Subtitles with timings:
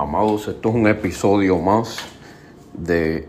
[0.00, 1.98] Amados, esto es un episodio más
[2.72, 3.28] de,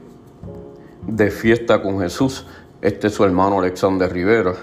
[1.05, 2.45] de Fiesta con Jesús.
[2.81, 4.53] Este es su hermano Alexander Rivera.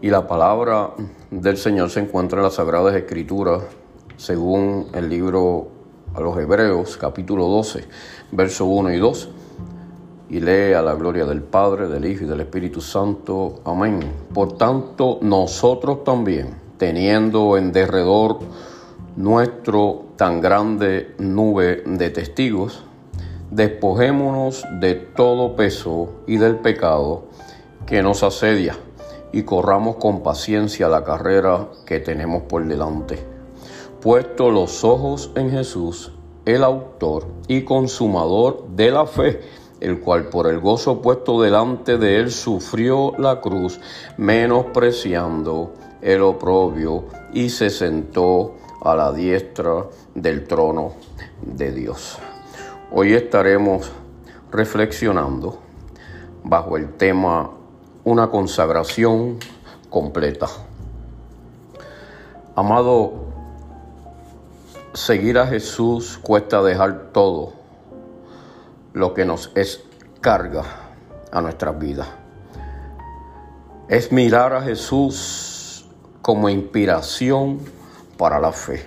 [0.00, 0.90] Y la palabra
[1.32, 3.64] del Señor se encuentra en las Sagradas Escrituras,
[4.16, 5.66] según el libro
[6.14, 7.84] a los Hebreos, capítulo 12,
[8.30, 9.28] verso 1 y 2.
[10.30, 13.60] Y lee a la gloria del Padre, del Hijo y del Espíritu Santo.
[13.64, 13.98] Amén.
[14.32, 18.38] Por tanto, nosotros también, teniendo en derredor
[19.18, 22.84] nuestro tan grande nube de testigos,
[23.50, 27.24] despojémonos de todo peso y del pecado
[27.84, 28.78] que nos asedia
[29.32, 33.18] y corramos con paciencia la carrera que tenemos por delante.
[34.00, 36.12] Puesto los ojos en Jesús,
[36.44, 39.40] el autor y consumador de la fe,
[39.80, 43.80] el cual por el gozo puesto delante de él sufrió la cruz,
[44.16, 45.72] menospreciando
[46.02, 50.92] el oprobio, y se sentó a la diestra del trono
[51.42, 52.18] de Dios.
[52.90, 53.90] Hoy estaremos
[54.50, 55.58] reflexionando
[56.44, 57.50] bajo el tema
[58.04, 59.38] una consagración
[59.90, 60.48] completa.
[62.54, 63.26] Amado,
[64.94, 67.52] seguir a Jesús cuesta dejar todo
[68.92, 69.82] lo que nos es
[70.20, 70.64] carga
[71.30, 72.08] a nuestras vidas.
[73.88, 75.86] Es mirar a Jesús
[76.22, 77.77] como inspiración
[78.18, 78.84] para la fe.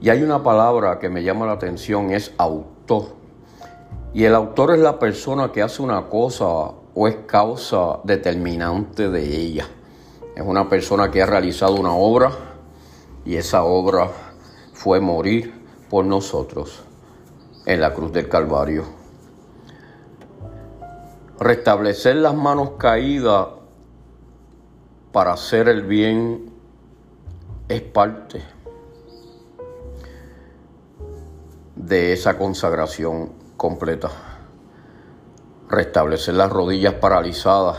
[0.00, 3.16] Y hay una palabra que me llama la atención, es autor.
[4.14, 6.46] Y el autor es la persona que hace una cosa
[6.94, 9.66] o es causa determinante de ella.
[10.34, 12.30] Es una persona que ha realizado una obra
[13.24, 14.08] y esa obra
[14.72, 15.54] fue morir
[15.88, 16.82] por nosotros
[17.66, 18.84] en la cruz del Calvario.
[21.38, 23.48] Restablecer las manos caídas
[25.12, 26.51] para hacer el bien
[27.72, 28.42] es parte
[31.74, 34.10] de esa consagración completa.
[35.70, 37.78] Restablecer las rodillas paralizadas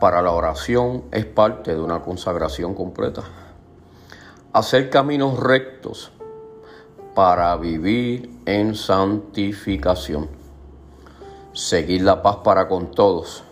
[0.00, 3.22] para la oración es parte de una consagración completa.
[4.52, 6.10] Hacer caminos rectos
[7.14, 10.28] para vivir en santificación.
[11.52, 13.44] Seguir la paz para con todos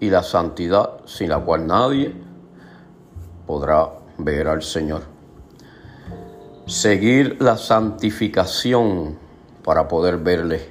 [0.00, 2.27] y la santidad sin la cual nadie
[3.48, 3.88] podrá
[4.18, 5.04] ver al Señor.
[6.66, 9.18] Seguir la santificación
[9.64, 10.68] para poder verle.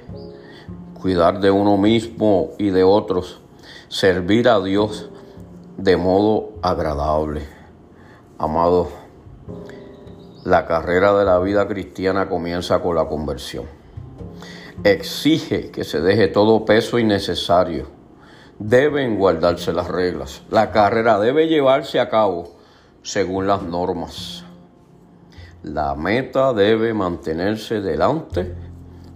[1.02, 3.40] Cuidar de uno mismo y de otros.
[3.88, 5.10] Servir a Dios
[5.76, 7.48] de modo agradable.
[8.38, 8.90] Amado,
[10.44, 13.64] la carrera de la vida cristiana comienza con la conversión.
[14.84, 17.88] Exige que se deje todo peso innecesario.
[18.60, 20.42] Deben guardarse las reglas.
[20.48, 22.57] La carrera debe llevarse a cabo
[23.02, 24.44] según las normas.
[25.62, 28.54] La meta debe mantenerse delante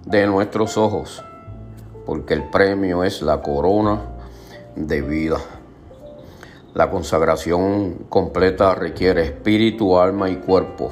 [0.04, 1.22] de nuestros ojos,
[2.04, 4.00] porque el premio es la corona
[4.74, 5.38] de vida.
[6.74, 10.90] La consagración completa requiere espíritu, alma y cuerpo,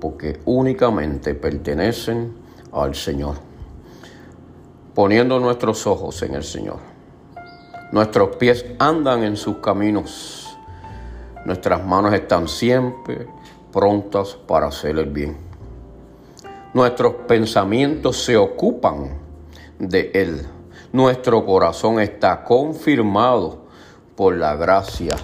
[0.00, 2.34] porque únicamente pertenecen
[2.72, 3.36] al Señor.
[4.94, 6.78] Poniendo nuestros ojos en el Señor.
[7.90, 10.51] Nuestros pies andan en sus caminos
[11.44, 13.26] Nuestras manos están siempre
[13.72, 15.36] prontas para hacer el bien.
[16.74, 19.18] Nuestros pensamientos se ocupan
[19.78, 20.46] de Él.
[20.92, 23.66] Nuestro corazón está confirmado
[24.14, 25.16] por la gracia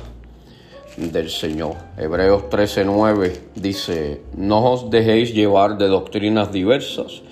[0.96, 1.74] del Señor.
[1.96, 7.22] Hebreos 13:9 dice, no os dejéis llevar de doctrinas diversas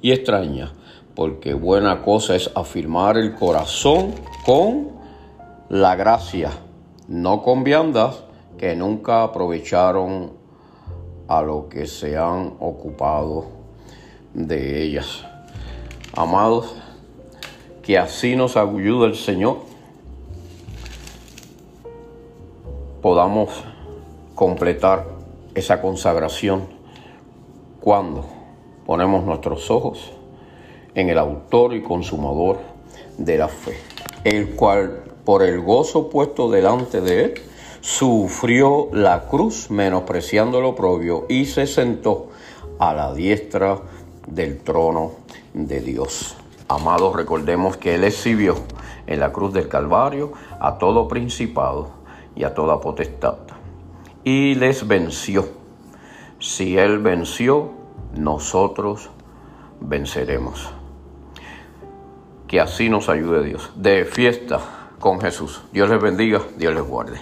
[0.00, 0.70] y extrañas,
[1.14, 4.14] porque buena cosa es afirmar el corazón
[4.44, 4.90] con
[5.68, 6.50] la gracia,
[7.08, 8.25] no con viandas,
[8.58, 10.32] que nunca aprovecharon
[11.28, 13.46] a lo que se han ocupado
[14.32, 15.24] de ellas.
[16.14, 16.74] Amados,
[17.82, 19.58] que así nos ayude el Señor,
[23.02, 23.50] podamos
[24.34, 25.06] completar
[25.54, 26.66] esa consagración
[27.80, 28.24] cuando
[28.84, 30.12] ponemos nuestros ojos
[30.94, 32.58] en el autor y consumador
[33.18, 33.76] de la fe,
[34.24, 37.34] el cual por el gozo puesto delante de él,
[37.80, 42.28] sufrió la cruz menospreciando lo propio y se sentó
[42.78, 43.78] a la diestra
[44.26, 45.12] del trono
[45.54, 46.36] de Dios.
[46.68, 48.56] Amados, recordemos que Él exhibió
[49.06, 51.90] en la cruz del Calvario a todo principado
[52.34, 53.36] y a toda potestad
[54.26, 55.48] y les venció.
[56.40, 57.70] Si Él venció,
[58.16, 59.08] nosotros
[59.80, 60.68] venceremos.
[62.48, 63.70] Que así nos ayude Dios.
[63.76, 64.58] De fiesta
[64.98, 65.62] con Jesús.
[65.72, 67.20] Dios les bendiga, Dios les guarde.